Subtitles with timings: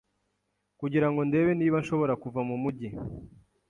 [0.79, 2.89] kugira ngo ndebe niba nshobora kuva mu mujyi.